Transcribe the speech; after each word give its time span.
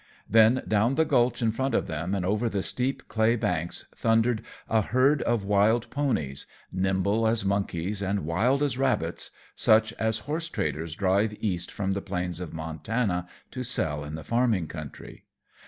Then 0.27 0.63
down 0.67 0.95
the 0.95 1.05
gulch 1.05 1.43
in 1.43 1.51
front 1.51 1.75
of 1.75 1.85
them 1.85 2.15
and 2.15 2.25
over 2.25 2.49
the 2.49 2.63
steep 2.63 3.07
clay 3.07 3.35
banks 3.35 3.85
thundered 3.93 4.41
a 4.67 4.81
herd 4.81 5.21
of 5.21 5.43
wild 5.45 5.87
ponies, 5.91 6.47
nimble 6.71 7.27
as 7.27 7.45
monkeys 7.45 8.01
and 8.01 8.25
wild 8.25 8.63
as 8.63 8.79
rabbits, 8.79 9.29
such 9.55 9.93
as 9.99 10.17
horse 10.25 10.49
traders 10.49 10.95
drive 10.95 11.35
east 11.39 11.69
from 11.71 11.91
the 11.91 12.01
plains 12.01 12.39
of 12.39 12.51
Montana 12.51 13.27
to 13.51 13.61
sell 13.61 14.03
in 14.03 14.15
the 14.15 14.23
farming 14.23 14.65
country. 14.65 15.25